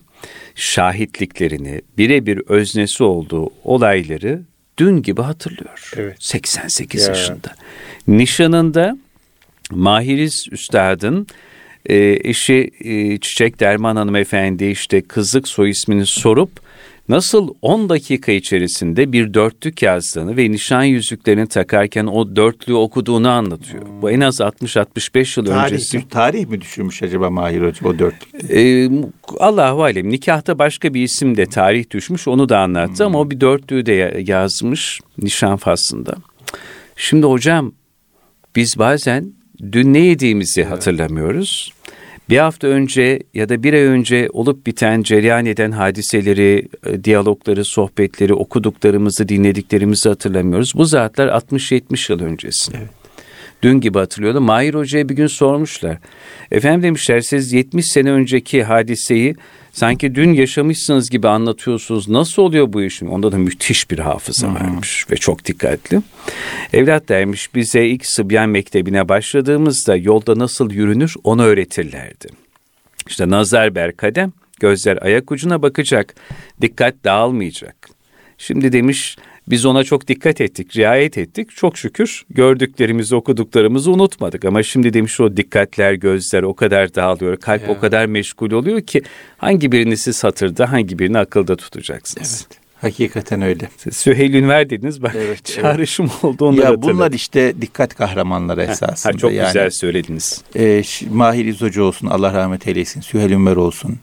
[0.55, 4.43] şahitliklerini, birebir öznesi olduğu olayları
[4.77, 5.91] dün gibi hatırlıyor.
[5.95, 6.23] Evet.
[6.23, 7.07] 88 ya.
[7.07, 7.55] yaşında.
[8.07, 8.97] Nişanında
[9.71, 11.27] Mahiriz Üstad'ın
[11.85, 16.64] e, eşi e, Çiçek Derman hanımefendi işte kızlık soy ismini sorup
[17.09, 23.87] nasıl 10 dakika içerisinde bir dörtlük yazdığını ve nişan yüzüklerini takarken o dörtlüğü okuduğunu anlatıyor.
[23.87, 24.01] Hmm.
[24.01, 26.09] Bu en az 60-65 yıl tarih, öncesi.
[26.09, 28.51] Tarih mi düşürmüş acaba Mahir Hoca o dörtlük?
[28.51, 28.89] Ee,
[29.39, 33.05] Allahu Alem nikahta başka bir isim de tarih düşmüş onu da anlattı hmm.
[33.05, 36.15] ama o bir dörtlüğü de yazmış nişan faslında.
[36.95, 37.73] Şimdi hocam
[38.55, 39.33] biz bazen
[39.71, 40.71] dün ne yediğimizi evet.
[40.71, 41.73] hatırlamıyoruz
[42.29, 47.65] bir hafta önce ya da bir ay önce olup biten, cereyan eden hadiseleri, e, diyalogları,
[47.65, 50.73] sohbetleri, okuduklarımızı, dinlediklerimizi hatırlamıyoruz.
[50.75, 52.71] Bu zatlar 60-70 yıl öncesi.
[52.77, 53.04] Evet.
[53.65, 54.41] Dün gibi hatırlıyorlar.
[54.41, 55.97] Mahir Hoca'ya bir gün sormuşlar.
[56.51, 59.36] Efendim demişler siz 70 sene önceki hadiseyi
[59.71, 62.10] sanki dün yaşamışsınız gibi anlatıyorsunuz.
[62.10, 63.04] Nasıl oluyor bu iş?
[63.04, 64.56] Onda da müthiş bir hafıza hmm.
[64.56, 66.01] varmış ve çok dikkatli.
[66.73, 72.28] Evlat dermiş bize ilk Sıbyan Mektebi'ne başladığımızda yolda nasıl yürünür onu öğretirlerdi.
[73.08, 76.15] İşte nazar ber kadem, gözler ayak ucuna bakacak,
[76.62, 77.89] dikkat dağılmayacak.
[78.38, 79.17] Şimdi demiş
[79.49, 81.55] Biz ona çok dikkat ettik, riayet ettik.
[81.55, 84.45] Çok şükür gördüklerimizi, okuduklarımızı unutmadık.
[84.45, 87.69] Ama şimdi demiş o dikkatler, gözler o kadar dağılıyor, kalp ya.
[87.69, 89.01] o kadar meşgul oluyor ki
[89.38, 92.47] hangi birini siz hatırda, hangi birini akılda tutacaksınız.
[92.49, 92.65] Evet.
[92.81, 93.69] Hakikaten öyle.
[93.77, 96.23] Siz Süheyl Ünver dediniz bak evet, çağrışım evet.
[96.23, 99.13] oldu onları Ya bunlar işte dikkat kahramanları esasında.
[99.13, 100.43] Ha, çok yani, güzel söylediniz.
[100.55, 103.01] E, Mahir İzocu olsun Allah rahmet eylesin.
[103.01, 103.99] Süheyl Ünver olsun.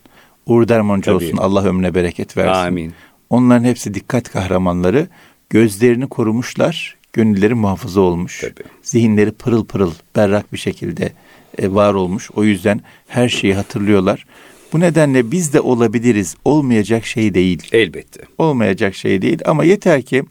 [0.47, 2.67] Uğur Dermancı olsun Allah ömrüne bereket versin.
[2.67, 2.95] Amin.
[3.31, 5.09] Onların hepsi dikkat kahramanları.
[5.53, 6.97] Gözlerini korumuşlar.
[7.13, 8.41] Gönülleri muhafaza olmuş.
[8.41, 8.69] Tabii.
[8.83, 11.13] Zihinleri pırıl pırıl berrak bir şekilde
[11.59, 12.31] e, var olmuş.
[12.31, 14.27] O yüzden her şeyi hatırlıyorlar.
[14.73, 16.37] Bu nedenle biz de olabiliriz.
[16.45, 17.63] Olmayacak şey değil.
[17.73, 18.21] Elbette.
[18.39, 20.23] Olmayacak şey değil ama yeter ki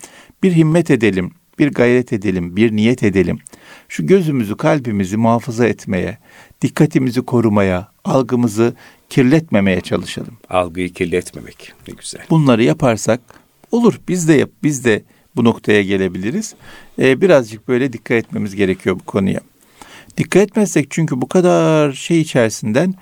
[0.43, 3.39] bir himmet edelim, bir gayret edelim, bir niyet edelim.
[3.89, 6.17] Şu gözümüzü, kalbimizi muhafaza etmeye,
[6.61, 8.75] dikkatimizi korumaya, algımızı
[9.09, 10.37] kirletmemeye çalışalım.
[10.49, 12.21] Algıyı kirletmemek ne güzel.
[12.29, 13.21] Bunları yaparsak
[13.71, 13.99] olur.
[14.07, 15.03] Biz de yap, biz de
[15.35, 16.55] bu noktaya gelebiliriz.
[16.99, 19.39] Ee, birazcık böyle dikkat etmemiz gerekiyor bu konuya.
[20.17, 22.93] Dikkat etmezsek çünkü bu kadar şey içerisinden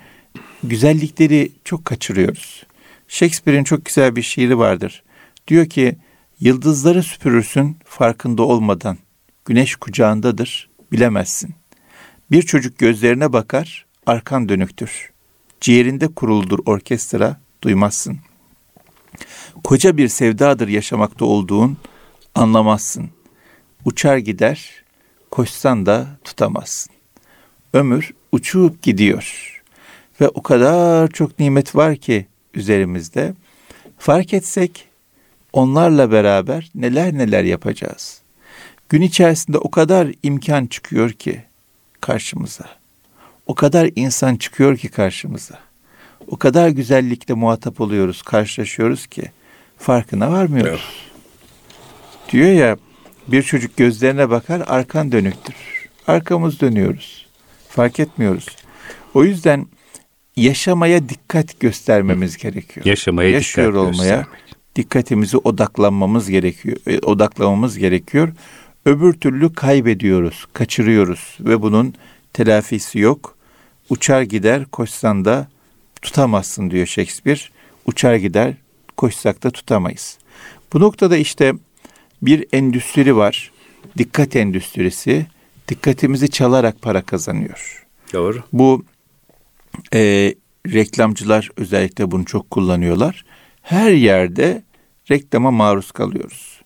[0.64, 2.66] güzellikleri çok kaçırıyoruz.
[3.08, 5.02] Shakespeare'in çok güzel bir şiiri vardır.
[5.48, 5.96] Diyor ki
[6.40, 8.98] yıldızları süpürürsün farkında olmadan.
[9.44, 11.54] Güneş kucağındadır bilemezsin.
[12.30, 15.10] Bir çocuk gözlerine bakar arkan dönüktür.
[15.60, 18.18] Ciğerinde kuruldur orkestra duymazsın.
[19.64, 21.76] Koca bir sevdadır yaşamakta olduğun
[22.34, 23.10] anlamazsın.
[23.84, 24.70] Uçar gider
[25.30, 26.92] koşsan da tutamazsın.
[27.72, 29.60] Ömür uçup gidiyor.''
[30.20, 33.34] Ve o kadar çok nimet var ki üzerimizde.
[33.98, 34.88] Fark etsek
[35.52, 38.20] onlarla beraber neler neler yapacağız.
[38.88, 41.42] Gün içerisinde o kadar imkan çıkıyor ki
[42.00, 42.64] karşımıza.
[43.46, 45.58] O kadar insan çıkıyor ki karşımıza.
[46.28, 49.22] O kadar güzellikle muhatap oluyoruz, karşılaşıyoruz ki
[49.78, 50.80] farkına varmıyoruz.
[50.94, 52.32] Evet.
[52.32, 52.76] Diyor ya
[53.28, 55.54] bir çocuk gözlerine bakar arkan dönüktür.
[56.06, 57.26] Arkamız dönüyoruz.
[57.68, 58.46] Fark etmiyoruz.
[59.14, 59.66] O yüzden
[60.36, 62.86] yaşamaya dikkat göstermemiz gerekiyor.
[62.86, 64.56] Yaşamaya Yaşıyor dikkat olmaya göstermek.
[64.76, 66.76] dikkatimizi odaklanmamız gerekiyor.
[66.86, 68.32] E, odaklamamız gerekiyor.
[68.84, 71.94] Öbür türlü kaybediyoruz, kaçırıyoruz ve bunun
[72.32, 73.36] telafisi yok.
[73.90, 75.48] Uçar gider koşsan da
[76.02, 77.40] tutamazsın diyor Shakespeare.
[77.86, 78.54] Uçar gider
[78.96, 80.18] koşsak da tutamayız.
[80.72, 81.52] Bu noktada işte
[82.22, 83.50] bir endüstri var.
[83.98, 85.26] Dikkat endüstrisi.
[85.68, 87.86] Dikkatimizi çalarak para kazanıyor.
[88.12, 88.42] Doğru.
[88.52, 88.84] Bu
[89.94, 90.34] e,
[90.66, 93.24] reklamcılar özellikle bunu çok kullanıyorlar.
[93.62, 94.62] Her yerde
[95.10, 96.60] reklama maruz kalıyoruz.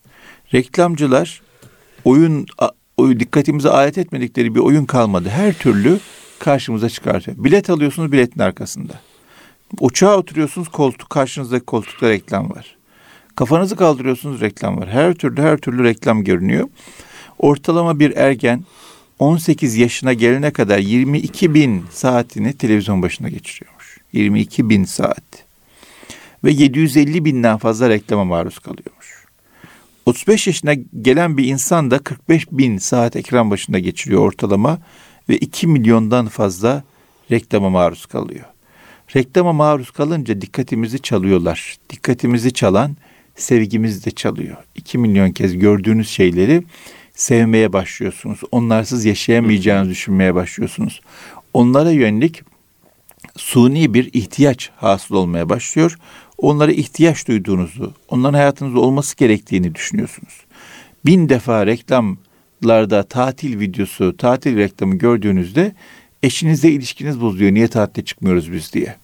[0.54, 1.42] Reklamcılar
[2.04, 2.46] oyun
[2.96, 5.28] oy, dikkatimize alet etmedikleri bir oyun kalmadı.
[5.28, 5.98] Her türlü
[6.38, 7.44] karşımıza çıkartıyor.
[7.44, 9.00] Bilet alıyorsunuz biletin arkasında.
[9.80, 12.76] Uçağa oturuyorsunuz koltuk karşınızdaki koltukta reklam var.
[13.36, 14.88] Kafanızı kaldırıyorsunuz reklam var.
[14.88, 16.68] Her türlü her türlü reklam görünüyor.
[17.38, 18.64] Ortalama bir ergen
[19.18, 23.98] 18 yaşına gelene kadar 22 bin saatini televizyon başında geçiriyormuş.
[24.12, 25.44] 22 bin saat.
[26.44, 29.24] Ve 750 binden fazla reklama maruz kalıyormuş.
[30.06, 34.78] 35 yaşına gelen bir insan da 45 bin saat ekran başında geçiriyor ortalama
[35.28, 36.82] ve 2 milyondan fazla
[37.30, 38.44] reklama maruz kalıyor.
[39.16, 41.76] Reklama maruz kalınca dikkatimizi çalıyorlar.
[41.90, 42.96] Dikkatimizi çalan
[43.36, 44.56] sevgimizi de çalıyor.
[44.74, 46.62] 2 milyon kez gördüğünüz şeyleri
[47.14, 48.40] sevmeye başlıyorsunuz.
[48.52, 51.00] Onlarsız yaşayamayacağınızı düşünmeye başlıyorsunuz.
[51.54, 52.42] Onlara yönelik
[53.36, 55.98] suni bir ihtiyaç hasıl olmaya başlıyor.
[56.38, 60.44] Onlara ihtiyaç duyduğunuzu, onların hayatınızda olması gerektiğini düşünüyorsunuz.
[61.06, 65.74] Bin defa reklamlarda tatil videosu, tatil reklamı gördüğünüzde
[66.22, 67.52] eşinizle ilişkiniz bozuyor.
[67.52, 69.03] Niye tatile çıkmıyoruz biz diye.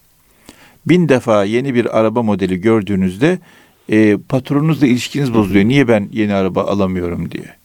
[0.86, 3.38] Bin defa yeni bir araba modeli gördüğünüzde
[3.88, 5.64] e, patronunuzla ilişkiniz bozuluyor.
[5.64, 7.56] Niye ben yeni araba alamıyorum diye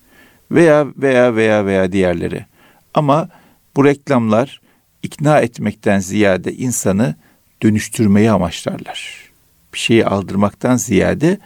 [0.52, 2.46] veya veya veya veya diğerleri.
[2.94, 3.30] Ama
[3.76, 4.62] bu reklamlar
[5.04, 7.16] ikna etmekten ziyade insanı
[7.64, 9.30] dönüştürmeyi amaçlarlar.
[9.74, 11.38] Bir şeyi aldırmaktan ziyade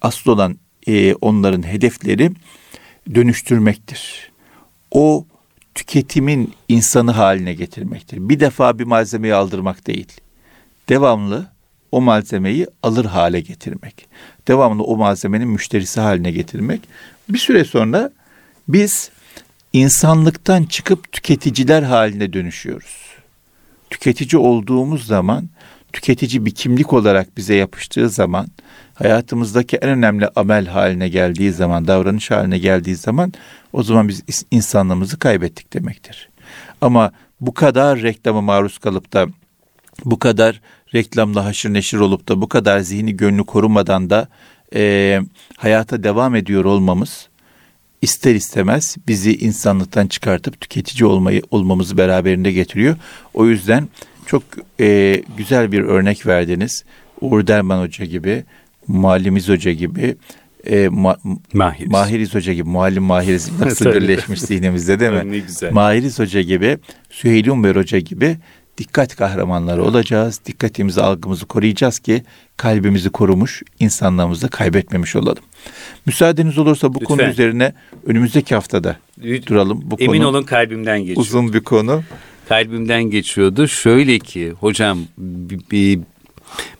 [0.00, 2.30] asıl olan e, onların hedefleri
[3.14, 4.32] dönüştürmektir.
[4.90, 5.26] O
[5.74, 8.28] tüketimin insanı haline getirmektir.
[8.28, 10.12] Bir defa bir malzemeyi aldırmak değil.
[10.88, 11.46] Devamlı
[11.92, 14.08] o malzemeyi alır hale getirmek.
[14.48, 16.80] Devamlı o malzemenin müşterisi haline getirmek.
[17.28, 18.10] Bir süre sonra
[18.68, 19.10] biz
[19.72, 23.08] insanlıktan çıkıp tüketiciler haline dönüşüyoruz.
[23.90, 25.48] Tüketici olduğumuz zaman,
[25.92, 28.48] tüketici bir kimlik olarak bize yapıştığı zaman,
[28.94, 33.32] hayatımızdaki en önemli amel haline geldiği zaman, davranış haline geldiği zaman
[33.72, 36.28] o zaman biz insanlığımızı kaybettik demektir.
[36.80, 39.26] Ama bu kadar reklama maruz kalıp da
[40.04, 40.60] bu kadar
[40.94, 44.28] reklamla haşır neşir olup da bu kadar zihni gönlü korumadan da
[44.74, 45.20] e,
[45.56, 47.28] hayata devam ediyor olmamız
[48.02, 52.96] ister istemez bizi insanlıktan çıkartıp tüketici olmayı olmamızı beraberinde getiriyor.
[53.34, 53.88] O yüzden
[54.26, 54.42] çok
[54.80, 56.84] e, güzel bir örnek verdiniz.
[57.20, 58.44] Uğur Derman Hoca gibi,
[58.88, 60.16] Muallimiz Hoca gibi,
[60.66, 61.16] e, ma,
[61.52, 61.90] Mahiriz.
[61.90, 65.32] Mahiriz Hoca gibi, Muallim Mahiriz nasıl birleşmiş zihnimizde değil mi?
[65.32, 65.72] ne güzel.
[65.72, 66.78] Mahiriz Hoca gibi,
[67.10, 68.36] Süheyl Umber Hoca gibi
[68.78, 70.40] dikkat kahramanları olacağız.
[70.46, 72.22] Dikkatimizi, algımızı koruyacağız ki
[72.56, 75.44] kalbimizi korumuş, insanlığımızı kaybetmemiş olalım.
[76.06, 77.16] Müsaadeniz olursa bu Lütfen.
[77.16, 77.74] konu üzerine
[78.06, 79.80] önümüzdeki haftada duralım.
[79.84, 81.16] Bu Emin konu olun kalbimden geçiyor.
[81.20, 82.02] Uzun bir konu.
[82.48, 83.68] Kalbimden geçiyordu.
[83.68, 86.00] Şöyle ki hocam bir,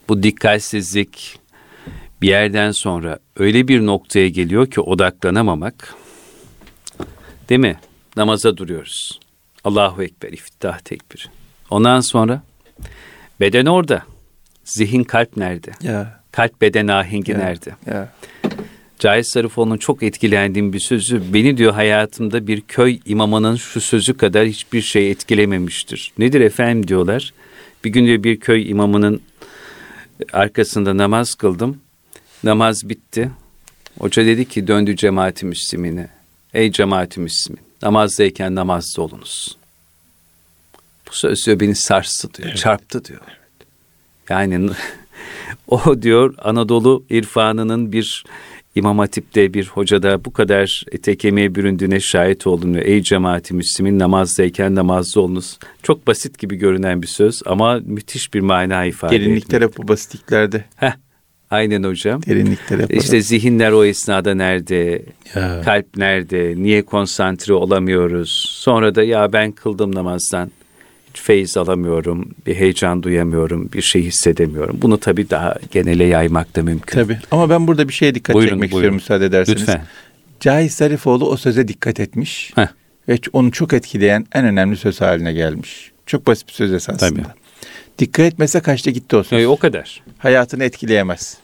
[0.09, 1.39] bu dikkatsizlik
[2.23, 5.95] bir yerden sonra öyle bir noktaya geliyor ki odaklanamamak.
[7.49, 7.77] Değil mi?
[8.17, 9.21] Namaza duruyoruz.
[9.65, 11.31] Allahu Ekber, iftitah tekbir.
[11.71, 12.43] Ondan sonra
[13.41, 14.03] beden orada.
[14.65, 15.71] Zihin kalp nerede?
[15.83, 16.21] Ya.
[16.33, 17.39] Kalp beden ahengi ya.
[17.39, 17.71] nerede?
[17.87, 18.13] Ya.
[18.99, 21.33] Cahit Sarıfoğlu'nun çok etkilendiğim bir sözü.
[21.35, 26.13] Beni diyor hayatımda bir köy imamının şu sözü kadar hiçbir şey etkilememiştir.
[26.19, 27.33] Nedir efendim diyorlar.
[27.85, 29.23] Bir gün diyor bir köy imamının
[30.33, 31.81] arkasında namaz kıldım.
[32.45, 33.31] Namaz bitti.
[33.99, 36.09] Hoca dedi ki döndü cemaati müslimine.
[36.55, 39.58] Ey cemaati müslimin namazdayken namazda olunuz.
[41.09, 42.59] Bu söz diyor beni sarstı diyor, evet.
[42.59, 43.21] çarptı diyor.
[43.27, 43.39] Evet.
[44.31, 44.71] Yani
[45.69, 48.25] o diyor Anadolu irfanının bir
[48.75, 52.87] İmam Hatip'te bir hocada bu kadar ete kemiğe büründüğüne şahit oldum diyor.
[52.87, 55.59] Ey cemaati Müslümin namazdayken namazda olunuz.
[55.83, 59.31] Çok basit gibi görünen bir söz ama müthiş bir mana ifade ediyor.
[59.31, 60.65] Derinlikler hep bu basitliklerde.
[60.77, 60.93] Heh,
[61.51, 62.23] Aynen hocam.
[62.23, 65.03] Derinlikler hep İşte zihinler o esnada nerede?
[65.35, 65.63] Ya.
[65.65, 66.55] Kalp nerede?
[66.57, 68.47] Niye konsantre olamıyoruz?
[68.51, 70.51] Sonra da ya ben kıldım namazdan
[71.23, 74.79] feyiz alamıyorum, bir heyecan duyamıyorum, bir şey hissedemiyorum.
[74.83, 77.01] Bunu tabii daha genele yaymak da mümkün.
[77.01, 78.79] Tabii ama ben burada bir şeye dikkat buyurun, çekmek buyurun.
[78.79, 79.61] istiyorum müsaade ederseniz.
[79.61, 79.85] Lütfen.
[80.41, 82.67] Cahit Zarifoğlu o söze dikkat etmiş Heh.
[83.09, 85.93] ve onu çok etkileyen en önemli söz haline gelmiş.
[86.07, 87.11] Çok basit bir söz esasında.
[87.11, 87.23] Tabii.
[87.99, 89.43] Dikkat etmese kaçta gitti o söz.
[89.43, 90.03] E, o kadar.
[90.19, 91.37] Hayatını etkileyemez.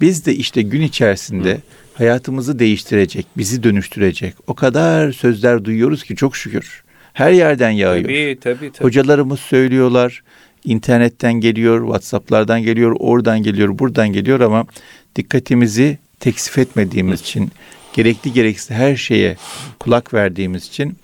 [0.00, 1.58] Biz de işte gün içerisinde Hı.
[1.94, 6.82] hayatımızı değiştirecek, bizi dönüştürecek o kadar sözler duyuyoruz ki çok şükür.
[7.20, 8.04] Her yerden yağıyor.
[8.04, 8.72] Tabii tabii.
[8.72, 8.84] tabii.
[8.84, 10.22] Hocalarımız söylüyorlar.
[10.64, 14.66] internetten geliyor, WhatsApp'lardan geliyor, oradan geliyor, buradan geliyor ama
[15.16, 17.50] dikkatimizi teksif etmediğimiz için,
[17.92, 19.36] gerekli gereksiz her şeye
[19.78, 20.96] kulak verdiğimiz için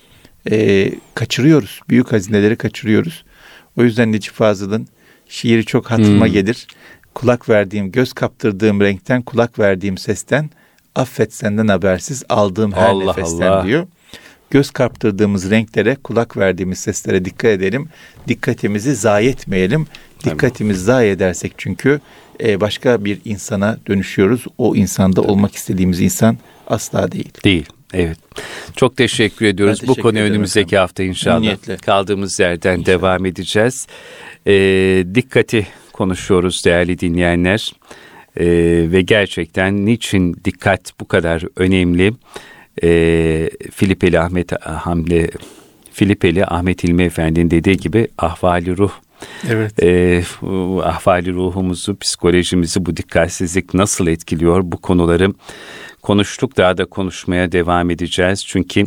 [0.51, 1.81] e, kaçırıyoruz.
[1.89, 3.25] Büyük hazineleri kaçırıyoruz.
[3.79, 4.89] O yüzden Necip Fazıl'ın
[5.29, 6.33] şiiri çok hatırıma hmm.
[6.33, 6.67] gelir.
[7.15, 10.51] Kulak verdiğim, göz kaptırdığım renkten, kulak verdiğim sesten,
[10.95, 13.67] affet senden habersiz aldığım her Allah nefesten Allah.
[13.67, 13.87] diyor
[14.51, 17.89] göz kaptırdığımız renklere, kulak verdiğimiz seslere dikkat edelim.
[18.29, 19.87] Dikkatimizi zayi etmeyelim.
[20.25, 22.01] Dikkatimizi zayi edersek çünkü
[22.45, 24.45] e, başka bir insana dönüşüyoruz.
[24.59, 25.31] O insanda Tabii.
[25.31, 27.31] olmak istediğimiz insan asla değil.
[27.45, 27.67] Değil.
[27.95, 28.19] Evet.
[28.77, 29.81] Çok teşekkür ediyoruz.
[29.81, 30.79] Teşekkür Bu konu önümüzdeki efendim.
[30.81, 31.77] hafta inşallah Niyetle.
[31.77, 32.87] kaldığımız yerden inşallah.
[32.87, 33.87] devam edeceğiz.
[34.47, 34.53] E,
[35.15, 37.73] dikkati konuşuyoruz değerli dinleyenler.
[38.37, 38.47] E,
[38.93, 42.13] ve gerçekten niçin dikkat bu kadar önemli?
[42.83, 45.31] E, Filipeli Ahmet Hamle
[45.93, 48.91] Filipeli Ahmet İlmi Efendi'nin dediği gibi ahvali ruh
[49.51, 49.83] Evet.
[49.83, 50.23] E,
[50.83, 55.35] ahvali ruhumuzu, psikolojimizi bu dikkatsizlik nasıl etkiliyor bu konuları
[56.03, 56.57] konuştuk.
[56.57, 58.47] Daha da konuşmaya devam edeceğiz.
[58.47, 58.87] Çünkü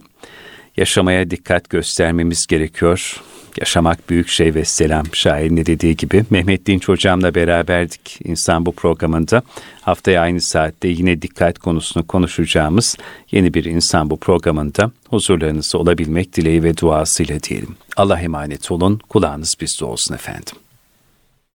[0.77, 3.21] yaşamaya dikkat göstermemiz gerekiyor.
[3.57, 6.25] Yaşamak büyük şey ve selam şairin dediği gibi.
[6.29, 9.41] Mehmet Dinç hocamla beraberdik insan bu programında.
[9.81, 12.97] Haftaya aynı saatte yine dikkat konusunu konuşacağımız
[13.31, 17.75] yeni bir insan bu programında huzurlarınızda olabilmek dileği ve duasıyla diyelim.
[17.97, 20.55] Allah emanet olun, kulağınız bizde olsun efendim.